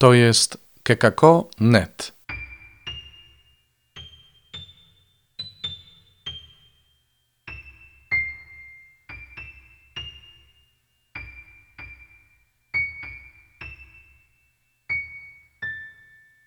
To 0.00 0.14
jest 0.14 0.58
kekako.net. 0.82 2.12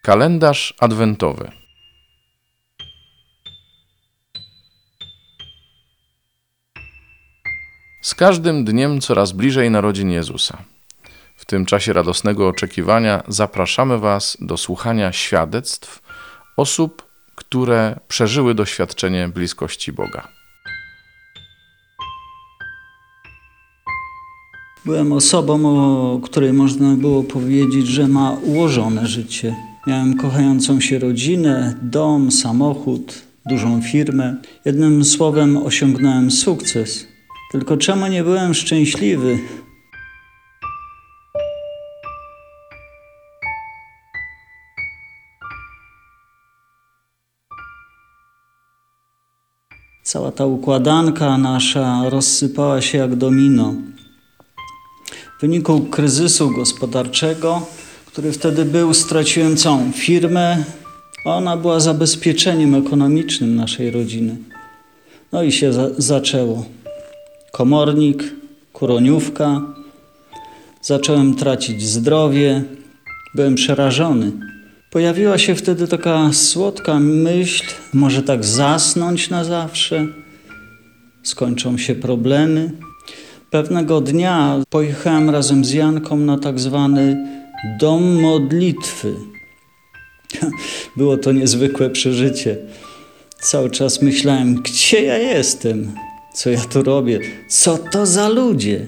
Kalendarz 0.01 0.73
adwentowy. 0.79 1.51
Z 8.01 8.15
każdym 8.15 8.65
dniem 8.65 9.01
coraz 9.01 9.31
bliżej 9.31 9.71
narodzin 9.71 10.11
Jezusa. 10.11 10.63
W 11.43 11.45
tym 11.45 11.65
czasie 11.65 11.93
radosnego 11.93 12.47
oczekiwania 12.47 13.23
zapraszamy 13.27 13.97
Was 13.97 14.37
do 14.41 14.57
słuchania 14.57 15.11
świadectw 15.11 16.01
osób, 16.57 17.03
które 17.35 17.99
przeżyły 18.07 18.55
doświadczenie 18.55 19.27
bliskości 19.27 19.91
Boga. 19.91 20.27
Byłem 24.85 25.11
osobą, 25.13 25.67
o 25.67 26.19
której 26.19 26.53
można 26.53 26.95
było 26.95 27.23
powiedzieć, 27.23 27.87
że 27.87 28.07
ma 28.07 28.31
ułożone 28.31 29.07
życie. 29.07 29.55
Miałem 29.87 30.17
kochającą 30.17 30.79
się 30.81 30.99
rodzinę, 30.99 31.75
dom, 31.81 32.31
samochód, 32.31 33.21
dużą 33.45 33.81
firmę. 33.81 34.35
Jednym 34.65 35.05
słowem 35.05 35.57
osiągnąłem 35.57 36.31
sukces. 36.31 37.07
Tylko 37.51 37.77
czemu 37.77 38.07
nie 38.07 38.23
byłem 38.23 38.53
szczęśliwy? 38.53 39.39
Cała 50.13 50.31
ta 50.31 50.45
układanka 50.45 51.37
nasza 51.37 52.09
rozsypała 52.09 52.81
się 52.81 52.97
jak 52.97 53.15
domino. 53.15 53.73
W 55.37 55.41
wyniku 55.41 55.79
kryzysu 55.79 56.51
gospodarczego, 56.51 57.65
który 58.05 58.31
wtedy 58.31 58.65
był, 58.65 58.93
straciłem 58.93 59.57
całą 59.57 59.91
firmę. 59.91 60.63
Ona 61.25 61.57
była 61.57 61.79
zabezpieczeniem 61.79 62.75
ekonomicznym 62.75 63.55
naszej 63.55 63.91
rodziny. 63.91 64.37
No 65.31 65.43
i 65.43 65.51
się 65.51 65.73
za 65.73 65.89
zaczęło. 65.97 66.65
Komornik, 67.51 68.23
kuroniówka. 68.73 69.61
Zacząłem 70.81 71.35
tracić 71.35 71.83
zdrowie. 71.83 72.63
Byłem 73.35 73.55
przerażony. 73.55 74.31
Pojawiła 74.93 75.37
się 75.37 75.55
wtedy 75.55 75.87
taka 75.87 76.33
słodka 76.33 76.99
myśl, 76.99 77.63
może 77.93 78.23
tak 78.23 78.45
zasnąć 78.45 79.29
na 79.29 79.43
zawsze. 79.43 80.07
Skończą 81.23 81.77
się 81.77 81.95
problemy. 81.95 82.71
Pewnego 83.49 84.01
dnia 84.01 84.59
pojechałem 84.69 85.29
razem 85.29 85.65
z 85.65 85.71
Janką 85.71 86.17
na 86.17 86.37
tak 86.37 86.59
zwany 86.59 87.17
dom 87.79 88.21
modlitwy. 88.21 89.13
Było 90.97 91.17
to 91.17 91.31
niezwykłe 91.31 91.89
przeżycie. 91.89 92.57
Cały 93.39 93.69
czas 93.69 94.01
myślałem, 94.01 94.55
gdzie 94.55 95.03
ja 95.03 95.17
jestem, 95.17 95.91
co 96.35 96.49
ja 96.49 96.61
tu 96.61 96.83
robię, 96.83 97.19
co 97.49 97.77
to 97.77 98.05
za 98.05 98.29
ludzie. 98.29 98.85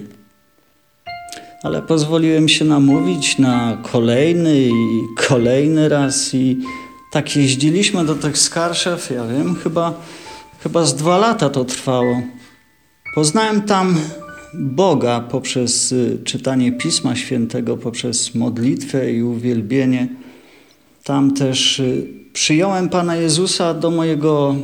Ale 1.66 1.82
pozwoliłem 1.82 2.48
się 2.48 2.64
namówić 2.64 3.38
na 3.38 3.78
kolejny 3.92 4.60
i 4.60 4.70
kolejny 5.28 5.88
raz 5.88 6.34
i 6.34 6.58
tak 7.12 7.36
jeździliśmy 7.36 8.04
do 8.04 8.14
tych 8.14 8.38
Skarszew, 8.38 9.10
ja 9.10 9.26
wiem, 9.26 9.54
chyba, 9.54 9.94
chyba 10.62 10.84
z 10.84 10.94
dwa 10.94 11.18
lata 11.18 11.50
to 11.50 11.64
trwało. 11.64 12.22
Poznałem 13.14 13.62
tam 13.62 13.96
Boga 14.54 15.20
poprzez 15.20 15.92
y, 15.92 16.18
czytanie 16.24 16.72
Pisma 16.72 17.16
Świętego, 17.16 17.76
poprzez 17.76 18.34
modlitwę 18.34 19.12
i 19.12 19.22
uwielbienie. 19.22 20.08
Tam 21.04 21.34
też 21.34 21.80
y, 21.80 22.08
przyjąłem 22.32 22.88
Pana 22.88 23.16
Jezusa 23.16 23.74
do 23.74 23.90
mojego 23.90 24.56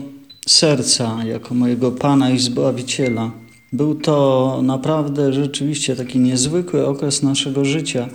serca 0.46 1.24
jako 1.24 1.54
mojego 1.54 1.90
Pana 1.90 2.30
i 2.30 2.38
Zbawiciela. 2.38 3.41
Był 3.72 3.94
to 3.94 4.60
naprawdę 4.62 5.32
rzeczywiście 5.32 5.96
taki 5.96 6.18
niezwykły 6.18 6.86
okres 6.86 7.22
naszego 7.22 7.64
życia, 7.64 8.08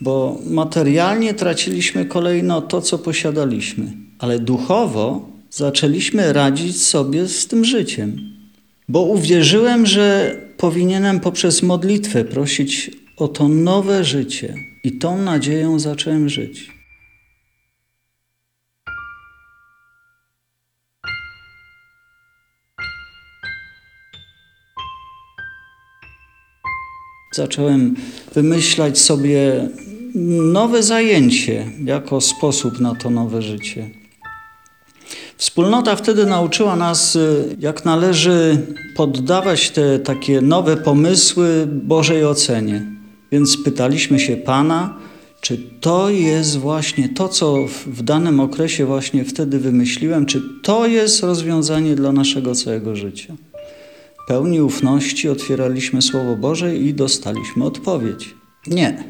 bo 0.00 0.38
materialnie 0.46 1.34
traciliśmy 1.34 2.04
kolejno 2.04 2.60
to, 2.60 2.80
co 2.80 2.98
posiadaliśmy, 2.98 3.92
ale 4.18 4.38
duchowo 4.38 5.28
zaczęliśmy 5.50 6.32
radzić 6.32 6.82
sobie 6.82 7.28
z 7.28 7.46
tym 7.46 7.64
życiem. 7.64 8.32
Bo 8.88 9.02
uwierzyłem, 9.02 9.86
że 9.86 10.36
powinienem 10.56 11.20
poprzez 11.20 11.62
modlitwę 11.62 12.24
prosić 12.24 12.90
o 13.16 13.28
to 13.28 13.48
nowe 13.48 14.04
życie 14.04 14.54
i 14.84 14.92
tą 14.92 15.22
nadzieją 15.22 15.78
zacząłem 15.78 16.28
żyć. 16.28 16.71
Zacząłem 27.32 27.94
wymyślać 28.34 28.98
sobie 28.98 29.68
nowe 30.52 30.82
zajęcie 30.82 31.66
jako 31.84 32.20
sposób 32.20 32.80
na 32.80 32.94
to 32.94 33.10
nowe 33.10 33.42
życie. 33.42 33.90
Wspólnota 35.36 35.96
wtedy 35.96 36.26
nauczyła 36.26 36.76
nas, 36.76 37.18
jak 37.58 37.84
należy 37.84 38.66
poddawać 38.96 39.70
te 39.70 39.98
takie 39.98 40.40
nowe 40.40 40.76
pomysły 40.76 41.66
Bożej 41.66 42.24
ocenie. 42.24 42.86
Więc 43.32 43.56
pytaliśmy 43.64 44.20
się 44.20 44.36
Pana, 44.36 44.96
czy 45.40 45.58
to 45.80 46.10
jest 46.10 46.58
właśnie 46.58 47.08
to, 47.08 47.28
co 47.28 47.66
w 47.86 48.02
danym 48.02 48.40
okresie 48.40 48.86
właśnie 48.86 49.24
wtedy 49.24 49.58
wymyśliłem, 49.58 50.26
czy 50.26 50.42
to 50.62 50.86
jest 50.86 51.22
rozwiązanie 51.22 51.94
dla 51.94 52.12
naszego 52.12 52.54
całego 52.54 52.96
życia. 52.96 53.34
Pełni 54.26 54.60
ufności 54.60 55.28
otwieraliśmy 55.28 56.02
Słowo 56.02 56.36
Boże 56.36 56.76
i 56.76 56.94
dostaliśmy 56.94 57.64
odpowiedź. 57.64 58.34
Nie, 58.66 59.04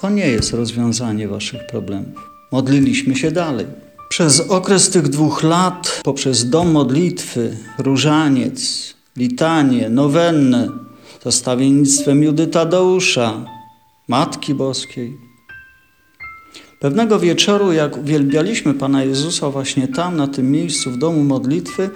to 0.00 0.10
nie 0.10 0.26
jest 0.26 0.52
rozwiązanie 0.52 1.28
waszych 1.28 1.66
problemów. 1.66 2.30
Modliliśmy 2.52 3.16
się 3.16 3.30
dalej. 3.30 3.66
Przez 4.08 4.40
okres 4.40 4.90
tych 4.90 5.08
dwóch 5.08 5.42
lat, 5.42 6.00
poprzez 6.04 6.50
dom 6.50 6.70
modlitwy, 6.70 7.56
różaniec, 7.78 8.94
litanie, 9.16 9.90
nowenne, 9.90 10.68
za 11.24 11.32
stawiennictwem 11.32 12.22
Judy 12.22 12.46
Tadeusza, 12.46 13.44
Matki 14.08 14.54
Boskiej. 14.54 15.16
Pewnego 16.80 17.18
wieczoru, 17.18 17.72
jak 17.72 17.96
uwielbialiśmy 17.96 18.74
Pana 18.74 19.04
Jezusa 19.04 19.50
właśnie 19.50 19.88
tam, 19.88 20.16
na 20.16 20.28
tym 20.28 20.50
miejscu, 20.50 20.90
w 20.90 20.98
domu 20.98 21.24
modlitwy, 21.24 21.90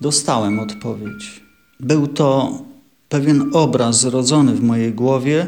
dostałem 0.00 0.60
odpowiedź. 0.60 1.49
Był 1.80 2.06
to 2.06 2.58
pewien 3.08 3.50
obraz 3.52 4.00
zrodzony 4.00 4.54
w 4.54 4.62
mojej 4.62 4.92
głowie 4.92 5.46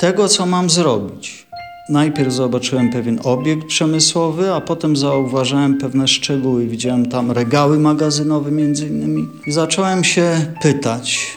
tego, 0.00 0.28
co 0.28 0.46
mam 0.46 0.70
zrobić. 0.70 1.46
Najpierw 1.88 2.32
zobaczyłem 2.32 2.90
pewien 2.90 3.20
obiekt 3.24 3.66
przemysłowy, 3.66 4.52
a 4.52 4.60
potem 4.60 4.96
zauważyłem 4.96 5.78
pewne 5.78 6.08
szczegóły. 6.08 6.66
Widziałem 6.66 7.06
tam 7.06 7.30
regały 7.30 7.78
magazynowe 7.78 8.50
między 8.50 8.88
innymi. 8.88 9.28
I 9.46 9.52
zacząłem 9.52 10.04
się 10.04 10.46
pytać, 10.62 11.36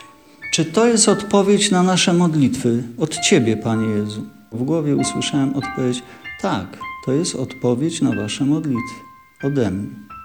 czy 0.53 0.65
to 0.65 0.87
jest 0.87 1.09
odpowiedź 1.09 1.71
na 1.71 1.83
nasze 1.83 2.13
modlitwy 2.13 2.83
od 2.97 3.17
Ciebie, 3.17 3.57
Panie 3.57 3.87
Jezu? 3.87 4.21
W 4.51 4.63
głowie 4.63 4.95
usłyszałem 4.95 5.55
odpowiedź, 5.55 6.03
tak, 6.41 6.77
to 7.05 7.11
jest 7.11 7.35
odpowiedź 7.35 8.01
na 8.01 8.15
Wasze 8.15 8.45
modlitwy 8.45 8.95
ode 9.43 9.71
mnie. 9.71 10.16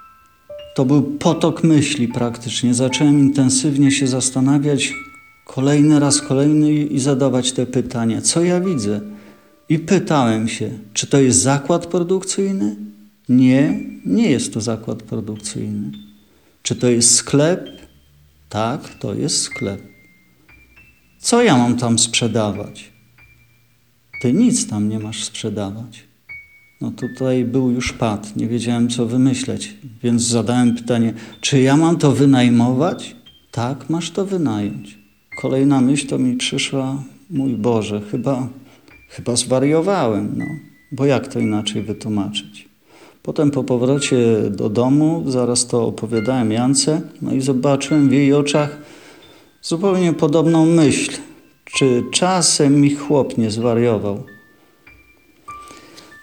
To 0.74 0.84
był 0.84 1.02
potok 1.02 1.64
myśli 1.64 2.08
praktycznie. 2.08 2.74
Zacząłem 2.74 3.18
intensywnie 3.18 3.90
się 3.90 4.06
zastanawiać, 4.06 4.92
kolejny 5.44 6.00
raz 6.00 6.20
kolejny 6.20 6.72
i 6.72 6.98
zadawać 6.98 7.52
te 7.52 7.66
pytania. 7.66 8.20
Co 8.20 8.42
ja 8.42 8.60
widzę? 8.60 9.00
I 9.68 9.78
pytałem 9.78 10.48
się, 10.48 10.70
czy 10.92 11.06
to 11.06 11.20
jest 11.20 11.38
zakład 11.38 11.86
produkcyjny? 11.86 12.76
Nie, 13.28 13.80
nie 14.06 14.30
jest 14.30 14.54
to 14.54 14.60
zakład 14.60 15.02
produkcyjny. 15.02 15.92
Czy 16.62 16.76
to 16.76 16.88
jest 16.88 17.14
sklep? 17.14 17.68
Tak, 18.48 18.94
to 18.94 19.14
jest 19.14 19.42
sklep. 19.42 19.82
Co 21.18 21.42
ja 21.42 21.56
mam 21.56 21.76
tam 21.76 21.98
sprzedawać? 21.98 22.92
Ty 24.22 24.32
nic 24.32 24.68
tam 24.68 24.88
nie 24.88 24.98
masz 24.98 25.24
sprzedawać. 25.24 26.11
No 26.82 26.90
tutaj 26.90 27.44
był 27.44 27.70
już 27.70 27.92
pad, 27.92 28.36
nie 28.36 28.46
wiedziałem 28.46 28.88
co 28.88 29.06
wymyśleć, 29.06 29.76
więc 30.02 30.22
zadałem 30.22 30.74
pytanie, 30.74 31.14
czy 31.40 31.60
ja 31.60 31.76
mam 31.76 31.96
to 31.96 32.12
wynajmować? 32.12 33.16
Tak, 33.50 33.90
masz 33.90 34.10
to 34.10 34.24
wynająć. 34.24 34.98
Kolejna 35.40 35.80
myśl 35.80 36.06
to 36.06 36.18
mi 36.18 36.36
przyszła, 36.36 37.02
mój 37.30 37.52
Boże, 37.54 38.00
chyba, 38.10 38.48
chyba 39.08 39.36
zwariowałem, 39.36 40.34
no. 40.36 40.44
bo 40.92 41.06
jak 41.06 41.28
to 41.28 41.40
inaczej 41.40 41.82
wytłumaczyć? 41.82 42.68
Potem 43.22 43.50
po 43.50 43.64
powrocie 43.64 44.50
do 44.50 44.68
domu, 44.68 45.24
zaraz 45.26 45.66
to 45.66 45.86
opowiadałem 45.86 46.52
Jance, 46.52 47.02
no 47.22 47.32
i 47.32 47.40
zobaczyłem 47.40 48.08
w 48.08 48.12
jej 48.12 48.32
oczach 48.34 48.78
zupełnie 49.62 50.12
podobną 50.12 50.66
myśl. 50.66 51.12
Czy 51.64 52.02
czasem 52.12 52.80
mi 52.80 52.94
chłop 52.94 53.38
nie 53.38 53.50
zwariował? 53.50 54.31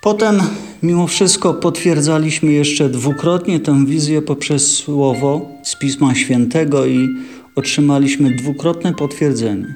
Potem, 0.01 0.39
mimo 0.83 1.07
wszystko, 1.07 1.53
potwierdzaliśmy 1.53 2.51
jeszcze 2.51 2.89
dwukrotnie 2.89 3.59
tę 3.59 3.85
wizję 3.85 4.21
poprzez 4.21 4.77
słowo 4.77 5.51
z 5.63 5.75
Pisma 5.75 6.15
Świętego 6.15 6.85
i 6.85 7.09
otrzymaliśmy 7.55 8.35
dwukrotne 8.35 8.93
potwierdzenie. 8.93 9.75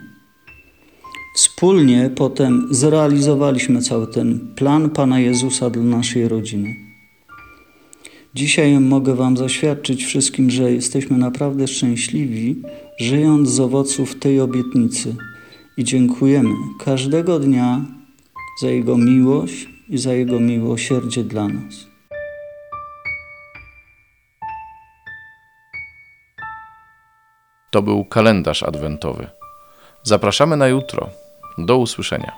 Wspólnie 1.36 2.10
potem 2.16 2.68
zrealizowaliśmy 2.72 3.82
cały 3.82 4.08
ten 4.08 4.40
plan 4.56 4.90
Pana 4.90 5.20
Jezusa 5.20 5.70
dla 5.70 5.84
naszej 5.84 6.28
rodziny. 6.28 6.76
Dzisiaj 8.36 8.80
mogę 8.80 9.16
Wam 9.16 9.38
zaświadczyć 9.38 10.06
wszystkim, 10.06 10.52
że 10.52 10.72
jesteśmy 10.72 11.18
naprawdę 11.18 11.68
szczęśliwi, 11.68 12.62
żyjąc 13.00 13.50
z 13.50 13.60
owoców 13.60 14.20
tej 14.20 14.40
obietnicy 14.40 15.16
i 15.78 15.84
dziękujemy 15.84 16.50
każdego 16.86 17.40
dnia 17.40 17.86
za 18.62 18.68
Jego 18.68 18.98
miłość 18.98 19.73
i 19.94 19.98
za 19.98 20.14
Jego 20.14 20.40
miłosierdzie 20.40 21.24
dla 21.24 21.48
nas. 21.48 21.88
To 27.72 27.82
był 27.82 28.06
kalendarz 28.06 28.64
adwentowy. 28.64 29.28
Zapraszamy 30.04 30.58
na 30.58 30.68
jutro. 30.68 31.10
Do 31.58 31.78
usłyszenia. 31.78 32.32